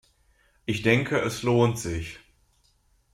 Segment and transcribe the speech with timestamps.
[0.65, 2.17] Ich denke, es lohnt sich.